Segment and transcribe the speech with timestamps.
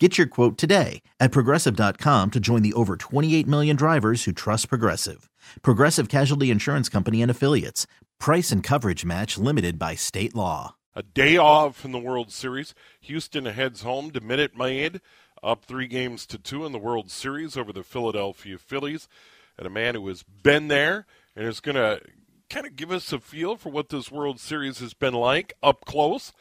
[0.00, 4.68] Get your quote today at progressive.com to join the over 28 million drivers who trust
[4.68, 5.28] Progressive.
[5.62, 7.88] Progressive Casualty Insurance Company and Affiliates.
[8.20, 10.76] Price and coverage match limited by state law.
[10.94, 12.74] A day off in the World Series.
[13.00, 15.00] Houston heads home to Minute Maid,
[15.42, 19.08] up three games to two in the World Series over the Philadelphia Phillies.
[19.56, 22.00] And a man who has been there and is going to
[22.48, 25.84] kind of give us a feel for what this World Series has been like up
[25.84, 26.32] close.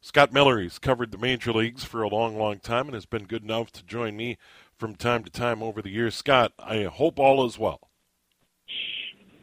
[0.00, 3.24] Scott Miller, he's covered the major leagues for a long, long time and has been
[3.24, 4.38] good enough to join me
[4.76, 6.14] from time to time over the years.
[6.14, 7.80] Scott, I hope all is well.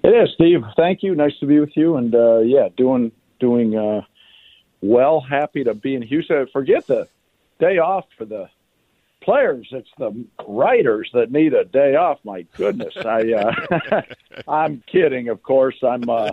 [0.03, 0.61] It is, Steve.
[0.77, 1.15] Thank you.
[1.15, 1.97] Nice to be with you.
[1.97, 4.01] And uh, yeah, doing doing uh,
[4.81, 5.19] well.
[5.19, 6.47] Happy to be in Houston.
[6.53, 7.07] Forget the
[7.59, 8.47] day off for the
[9.25, 9.67] players.
[9.71, 12.19] It's the writers that need a day off.
[12.23, 14.01] My goodness, I uh,
[14.47, 15.29] I'm kidding.
[15.29, 16.31] Of course, I'm uh,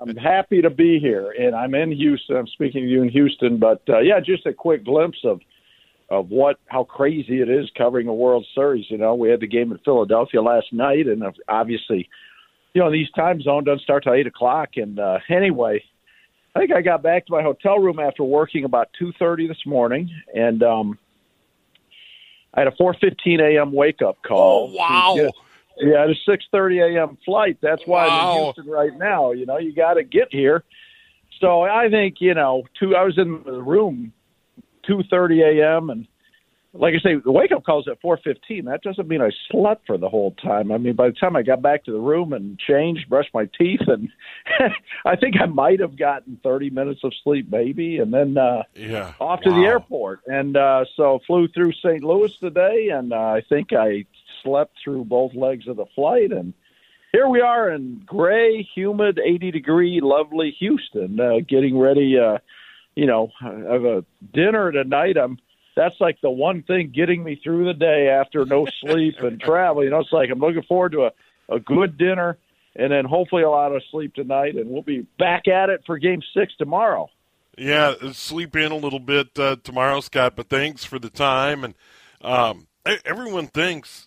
[0.00, 2.36] I'm happy to be here, and I'm in Houston.
[2.36, 5.40] I'm speaking to you in Houston, but uh, yeah, just a quick glimpse of
[6.08, 8.86] of what how crazy it is covering a World Series.
[8.88, 12.08] You know, we had the game in Philadelphia last night, and obviously,
[12.74, 14.70] you know, these time zone doesn't start till eight o'clock.
[14.76, 15.82] And uh, anyway,
[16.54, 19.66] I think I got back to my hotel room after working about two thirty this
[19.66, 20.98] morning, and um,
[22.54, 23.72] I had a 4:15 a.m.
[23.72, 24.70] wake up call.
[24.70, 25.14] Oh, wow.
[25.14, 25.32] Get,
[25.78, 27.18] yeah, it's a 6:30 a.m.
[27.24, 27.58] flight.
[27.62, 28.20] That's why wow.
[28.20, 29.32] I'm in Houston right now.
[29.32, 30.64] You know, you got to get here.
[31.40, 32.96] So I think you know, two.
[32.96, 34.12] I was in the room
[34.88, 35.90] 2:30 a.m.
[35.90, 36.06] and
[36.72, 38.66] like I say, the wake up call is at 4:15.
[38.66, 40.70] That doesn't mean I slept for the whole time.
[40.70, 43.48] I mean, by the time I got back to the room and changed, brushed my
[43.58, 44.08] teeth, and
[45.04, 49.14] I think I might have gotten 30 minutes of sleep, maybe, and then uh, yeah,
[49.18, 49.60] off to wow.
[49.60, 50.20] the airport.
[50.26, 52.04] And uh, so flew through St.
[52.04, 54.04] Louis today, and uh, I think I
[54.44, 56.54] slept through both legs of the flight, and
[57.12, 62.16] here we are in gray, humid, 80 degree, lovely Houston, uh, getting ready.
[62.16, 62.38] Uh,
[62.94, 65.16] you know, have a dinner tonight.
[65.16, 65.38] I'm
[65.76, 69.84] that's like the one thing getting me through the day after no sleep and travel.
[69.84, 71.12] You know, it's like I'm looking forward to a,
[71.48, 72.38] a good dinner
[72.76, 75.98] and then hopefully a lot of sleep tonight, and we'll be back at it for
[75.98, 77.08] Game Six tomorrow.
[77.58, 80.36] Yeah, sleep in a little bit uh, tomorrow, Scott.
[80.36, 81.64] But thanks for the time.
[81.64, 81.74] And
[82.22, 82.68] um,
[83.04, 84.06] everyone thinks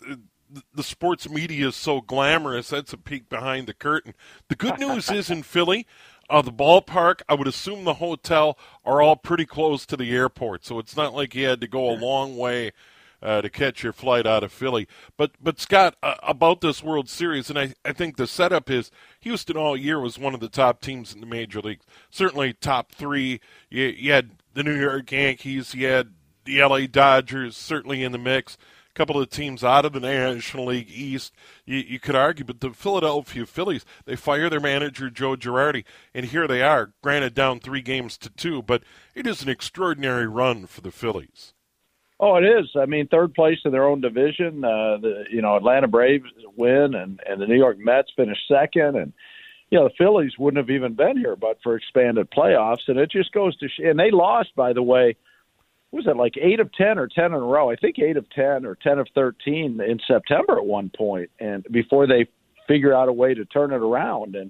[0.73, 2.69] the sports media is so glamorous.
[2.69, 4.13] That's a peek behind the curtain.
[4.47, 5.85] The good news is in Philly,
[6.29, 10.65] uh, the ballpark, I would assume the hotel are all pretty close to the airport,
[10.65, 12.71] so it's not like you had to go a long way
[13.21, 14.87] uh, to catch your flight out of Philly.
[15.17, 18.91] But but Scott, uh, about this World Series, and I, I think the setup is
[19.21, 21.85] Houston all year was one of the top teams in the major leagues.
[22.09, 23.39] Certainly top three.
[23.69, 26.13] You, you had the New York Yankees, you had
[26.45, 28.57] the LA Dodgers, certainly in the mix
[28.93, 31.33] couple of teams out of the National League East,
[31.65, 36.27] you, you, could argue, but the Philadelphia Phillies, they fire their manager, Joe Girardi, and
[36.27, 38.83] here they are, granted down three games to two, but
[39.15, 41.53] it is an extraordinary run for the Phillies.
[42.19, 42.69] Oh, it is.
[42.79, 44.63] I mean, third place in their own division.
[44.63, 48.95] Uh, the you know Atlanta Braves win, and and the New York Mets finish second,
[48.95, 49.11] and
[49.69, 52.87] you know the Phillies wouldn't have even been here but for expanded playoffs.
[52.87, 55.17] And it just goes to sh- and they lost, by the way,
[55.93, 57.69] was it like eight of ten or ten in a row?
[57.69, 61.63] I think eight of ten or ten of thirteen in September at one point, and
[61.71, 62.27] before they
[62.67, 64.49] figure out a way to turn it around, and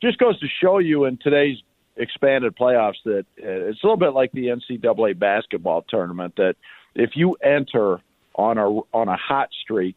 [0.00, 1.58] just goes to show you in today's
[1.96, 6.54] expanded playoffs that uh, it's a little bit like the NCAA basketball tournament that
[6.94, 8.00] if you enter
[8.36, 9.96] on a on a hot streak,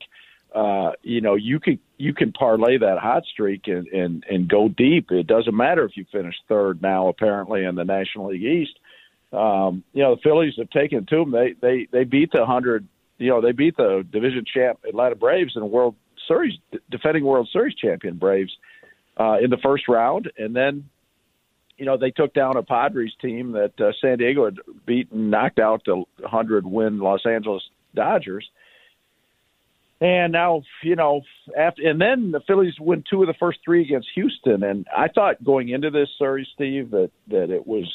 [0.56, 4.68] uh, you know you could you can parlay that hot streak and, and and go
[4.68, 5.12] deep.
[5.12, 8.80] It doesn't matter if you finish third now, apparently in the National League East.
[9.32, 11.32] Um, you know, the Phillies have taken to them.
[11.32, 12.88] They they they beat the hundred.
[13.18, 15.96] You know, they beat the division champ Atlanta Braves and World
[16.28, 16.58] Series
[16.90, 18.56] defending World Series champion Braves
[19.18, 20.90] uh, in the first round, and then
[21.78, 25.60] you know they took down a Padres team that uh, San Diego had beaten, knocked
[25.60, 28.50] out the hundred win Los Angeles Dodgers
[30.02, 31.22] and now, you know,
[31.58, 34.64] after and then the Phillies win two of the first three against Houston.
[34.64, 37.86] And I thought going into this series, Steve, that that it was.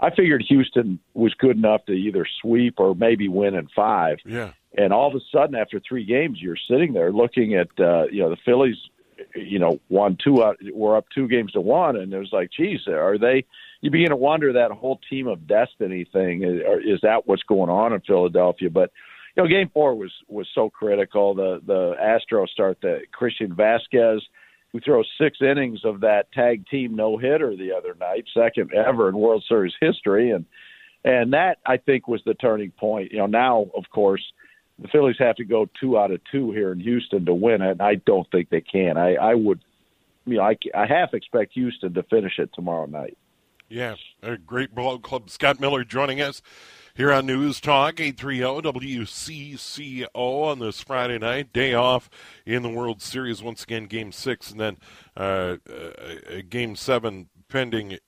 [0.00, 4.18] I figured Houston was good enough to either sweep or maybe win in five.
[4.24, 4.52] Yeah.
[4.76, 8.22] And all of a sudden, after three games, you're sitting there looking at uh, you
[8.22, 8.76] know the Phillies.
[9.36, 10.58] You know, won two out.
[10.72, 13.44] We're up two games to one, and it was like, geez, are they?
[13.80, 16.42] You begin to wonder that whole team of destiny thing.
[16.42, 18.70] Is, is that what's going on in Philadelphia?
[18.70, 18.90] But
[19.36, 21.34] you know, Game Four was was so critical.
[21.34, 24.20] The the Astros start the Christian Vazquez,
[24.74, 29.08] who throws six innings of that tag team no hitter the other night, second ever
[29.08, 30.44] in World Series history, and
[31.04, 33.12] and that I think was the turning point.
[33.12, 34.22] You know, now of course
[34.80, 37.70] the Phillies have to go two out of two here in Houston to win it.
[37.70, 38.96] And I don't think they can.
[38.96, 39.60] I I would,
[40.26, 43.16] you know, I I half expect Houston to finish it tomorrow night.
[43.68, 43.94] Yeah,
[44.24, 45.30] a great ball club.
[45.30, 46.42] Scott Miller joining us
[46.94, 51.52] here on News Talk 830 WCCO on this Friday night.
[51.52, 52.08] Day off
[52.46, 53.42] in the World Series.
[53.42, 54.78] Once again, Game 6 and then
[55.16, 57.98] uh, uh, Game 7 pending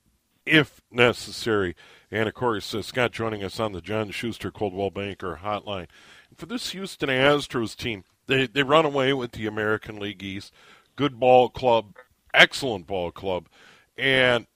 [0.45, 1.75] if necessary.
[2.11, 5.89] And of course, uh, Scott joining us on the John Schuster Coldwell Banker Hotline.
[6.37, 10.53] For this Houston Astros team, they, they run away with the American League East.
[10.95, 11.97] Good ball club,
[12.33, 13.49] excellent ball club.
[13.99, 14.47] And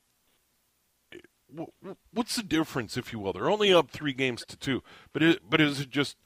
[2.12, 3.32] what's the difference, if you will?
[3.32, 4.82] They're only up three games to two,
[5.12, 6.16] but it, but is it just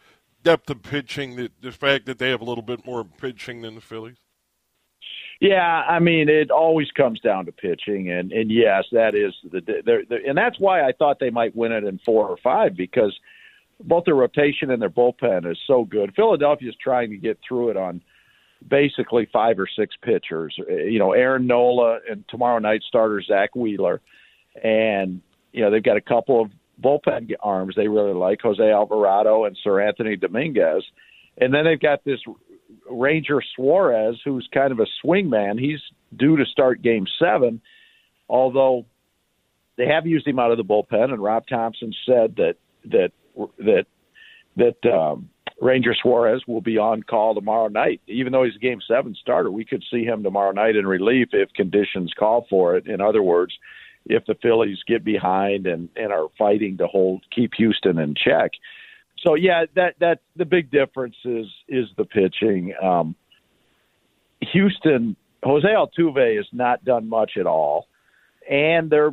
[0.42, 1.36] depth of pitching?
[1.36, 4.16] The, the fact that they have a little bit more pitching than the Phillies.
[5.40, 9.60] Yeah, I mean, it always comes down to pitching, and and yes, that is the,
[9.60, 13.14] the and that's why I thought they might win it in four or five because
[13.80, 16.14] both their rotation and their bullpen is so good.
[16.14, 18.00] Philadelphia is trying to get through it on
[18.66, 20.54] basically five or six pitchers.
[20.68, 24.00] You know, Aaron Nola and tomorrow night starter Zack Wheeler
[24.62, 25.20] and
[25.52, 26.50] you know they've got a couple of
[26.82, 30.82] bullpen arms they really like, Jose Alvarado and Seranthony Dominguez,
[31.38, 32.20] and then they've got this
[32.90, 35.58] Ranger Suarez, who's kind of a swing man.
[35.58, 35.80] He's
[36.16, 37.60] due to start Game Seven,
[38.28, 38.86] although
[39.76, 42.54] they have used him out of the bullpen, and Rob Thomson said that
[42.86, 43.12] that
[43.58, 43.86] that
[44.56, 45.28] that um,
[45.60, 48.00] Ranger Suarez will be on call tomorrow night.
[48.06, 51.28] Even though he's a Game Seven starter, we could see him tomorrow night in relief
[51.32, 52.86] if conditions call for it.
[52.86, 53.52] In other words,
[54.06, 58.52] if the Phillies get behind and and are fighting to hold keep Houston in check.
[59.24, 62.74] So yeah, that that the big difference is is the pitching.
[62.82, 63.14] Um,
[64.52, 67.88] Houston Jose Altuve has not done much at all,
[68.48, 69.12] and their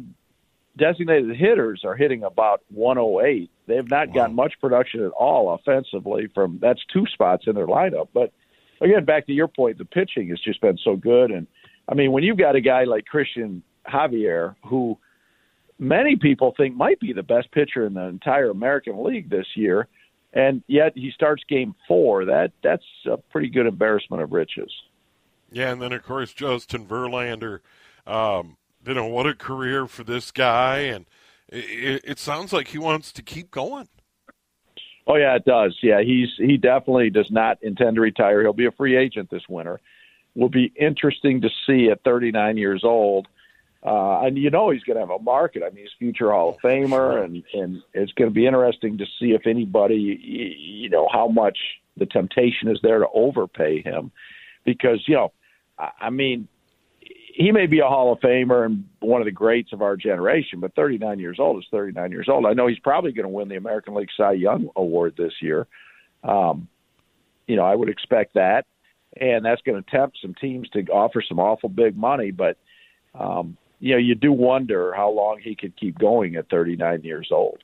[0.78, 3.50] designated hitters are hitting about 108.
[3.68, 4.14] They have not wow.
[4.14, 8.10] gotten much production at all offensively from that's two spots in their lineup.
[8.14, 8.34] But
[8.82, 11.48] again, back to your point, the pitching has just been so good, and
[11.88, 14.98] I mean when you've got a guy like Christian Javier, who
[15.80, 19.88] many people think might be the best pitcher in the entire American League this year,
[20.34, 22.26] and yet he starts Game Four.
[22.26, 24.72] That that's a pretty good embarrassment of riches.
[25.52, 27.60] Yeah, and then of course Justin Verlander.
[28.08, 31.06] Um, you know what a career for this guy, and
[31.50, 33.90] it, it sounds like he wants to keep going.
[35.08, 35.78] Oh yeah, it does.
[35.82, 38.42] Yeah, he's he definitely does not intend to retire.
[38.42, 39.80] He'll be a free agent this winter.
[40.36, 43.28] Will be interesting to see at 39 years old
[43.84, 45.64] uh, and you know he's going to have a market.
[45.64, 49.06] I mean, he's future Hall of Famer, and and it's going to be interesting to
[49.20, 51.58] see if anybody, you know, how much
[51.98, 54.12] the temptation is there to overpay him,
[54.66, 55.34] because you know,
[55.80, 56.48] I mean,
[57.00, 60.60] he may be a Hall of Famer and one of the greats of our generation,
[60.60, 62.46] but 39 years old is 39 years old.
[62.46, 65.66] I know he's probably going to win the American League Cy Young Award this year.
[66.24, 66.68] Um,
[67.48, 68.68] you know, I would expect that,
[69.20, 72.58] and that's going to tempt some teams to offer some awful big money, but.
[73.14, 77.30] Um, you know, you do wonder how long he could keep going at 39 years
[77.32, 77.58] old.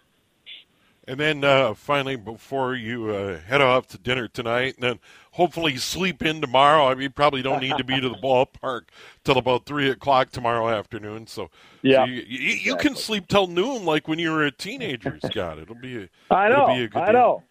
[1.08, 5.00] And then uh, finally, before you uh, head off to dinner tonight, and then
[5.32, 6.88] hopefully sleep in tomorrow.
[6.90, 8.82] I mean, probably don't need to be to the ballpark
[9.24, 11.28] till about three o'clock tomorrow afternoon.
[11.28, 11.50] So,
[11.82, 15.18] yeah, so you, you, you can sleep till noon, like when you were a teenager,
[15.24, 15.60] Scott.
[15.60, 16.04] It'll be.
[16.04, 16.68] A, I know.
[16.68, 17.44] Be a good I know.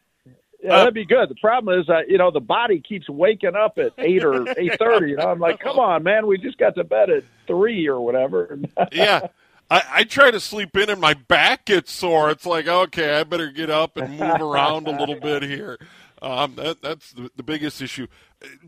[0.62, 1.28] Yeah, uh, that'd be good.
[1.28, 4.78] The problem is, uh, you know, the body keeps waking up at eight or eight
[4.78, 5.10] thirty.
[5.10, 8.00] You know, I'm like, come on, man, we just got to bed at three or
[8.00, 8.58] whatever.
[8.92, 9.28] yeah,
[9.70, 12.30] I, I try to sleep in, and my back gets sore.
[12.30, 15.78] It's like, okay, I better get up and move around a little bit here.
[16.22, 18.06] Um, that, that's the, the biggest issue.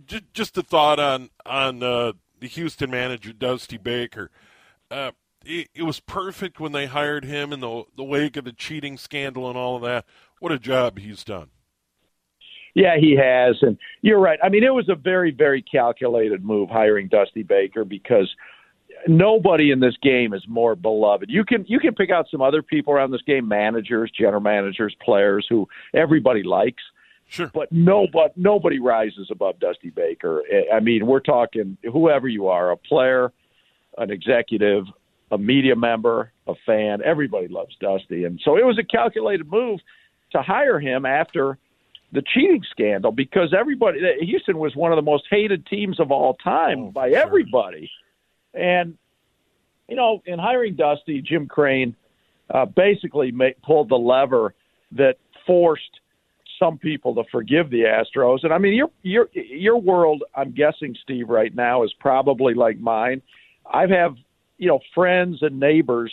[0.07, 4.31] just, just a thought on on uh, the Houston manager Dusty Baker.
[4.91, 5.13] Uh,
[5.45, 8.99] it, it, was perfect when they hired him in the the wake of the cheating
[8.99, 10.05] scandal and all of that.
[10.41, 11.51] What a job he's done.
[12.79, 14.39] Yeah, he has, and you're right.
[14.41, 18.33] I mean, it was a very, very calculated move hiring Dusty Baker because
[19.09, 21.29] nobody in this game is more beloved.
[21.29, 24.95] You can you can pick out some other people around this game, managers, general managers,
[25.05, 26.85] players who everybody likes.
[27.27, 27.51] Sure.
[27.53, 30.45] But nobody nobody rises above Dusty Baker.
[30.73, 33.33] I mean, we're talking whoever you are, a player,
[33.97, 34.85] an executive,
[35.33, 38.23] a media member, a fan, everybody loves Dusty.
[38.23, 39.81] And so it was a calculated move
[40.31, 41.59] to hire him after
[42.13, 46.35] the cheating scandal because everybody Houston was one of the most hated teams of all
[46.35, 47.91] time oh, by everybody.
[48.55, 48.97] And
[49.89, 51.97] you know, in hiring Dusty, Jim Crane
[52.51, 54.55] uh, basically made, pulled the lever
[54.93, 56.01] that forced
[56.59, 58.43] some people to forgive the Astros.
[58.43, 62.79] And I mean, your your your world, I'm guessing, Steve, right now is probably like
[62.79, 63.23] mine.
[63.71, 64.17] I have
[64.57, 66.13] you know friends and neighbors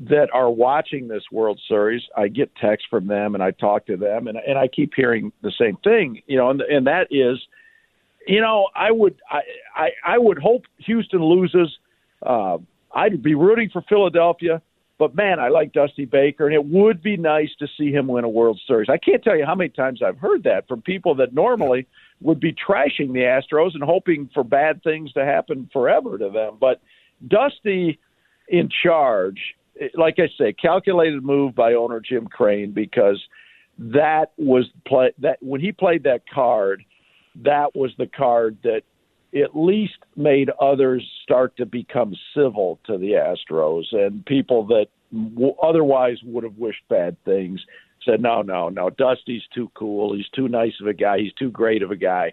[0.00, 2.02] that are watching this World Series.
[2.16, 5.32] I get texts from them and I talk to them, and and I keep hearing
[5.42, 6.22] the same thing.
[6.26, 7.38] You know, and and that is,
[8.26, 9.40] you know, I would I
[9.74, 11.76] I, I would hope Houston loses.
[12.24, 12.58] Uh,
[12.92, 14.62] I'd be rooting for Philadelphia.
[14.98, 18.24] But man, I like Dusty Baker, and it would be nice to see him win
[18.24, 18.88] a World Series.
[18.90, 21.86] I can't tell you how many times I've heard that from people that normally
[22.20, 26.56] would be trashing the Astros and hoping for bad things to happen forever to them.
[26.58, 26.80] But
[27.28, 28.00] Dusty
[28.48, 29.54] in charge,
[29.94, 33.22] like I say, calculated move by owner Jim Crane because
[33.78, 36.84] that was play that when he played that card,
[37.44, 38.82] that was the card that
[39.34, 45.54] at least made others start to become civil to the Astros and people that w-
[45.62, 47.60] otherwise would have wished bad things
[48.04, 50.14] said no no no Dusty's too cool.
[50.14, 51.18] He's too nice of a guy.
[51.18, 52.32] He's too great of a guy.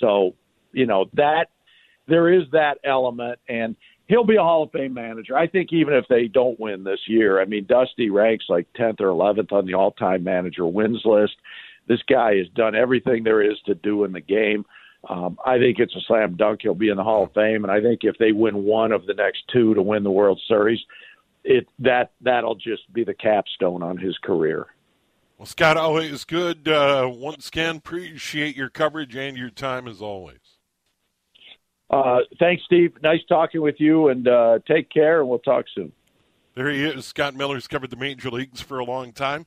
[0.00, 0.34] So
[0.72, 1.46] you know that
[2.08, 3.76] there is that element and
[4.10, 7.00] he'll be a Hall of Fame manager I think even if they don't win this
[7.06, 11.36] year I mean Dusty ranks like 10th or 11th on the all-time manager wins list
[11.88, 14.66] this guy has done everything there is to do in the game
[15.08, 16.60] um, I think it's a slam dunk.
[16.62, 19.06] He'll be in the Hall of Fame, and I think if they win one of
[19.06, 20.80] the next two to win the World Series,
[21.42, 24.66] it that that'll just be the capstone on his career.
[25.38, 26.68] Well, Scott, always good.
[26.68, 30.49] Uh, once again, appreciate your coverage and your time as always.
[31.90, 32.92] Uh, thanks, Steve.
[33.02, 35.92] Nice talking with you, and uh, take care, and we'll talk soon.
[36.54, 37.06] There he is.
[37.06, 39.46] Scott Miller's covered the major leagues for a long time.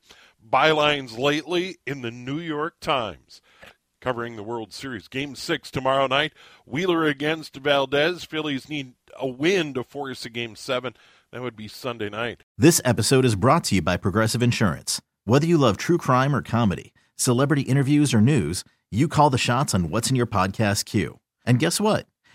[0.52, 3.42] Bylines lately in the New York Times
[4.04, 5.08] covering the World Series.
[5.08, 6.34] Game six tomorrow night.
[6.66, 8.26] Wheeler against Valdez.
[8.26, 10.94] Phillies need a win to force a game seven.
[11.32, 12.44] That would be Sunday night.
[12.58, 15.02] This episode is brought to you by Progressive Insurance.
[15.24, 19.74] Whether you love true crime or comedy, celebrity interviews or news, you call the shots
[19.74, 21.20] on what's in your podcast queue.
[21.46, 22.06] And guess what?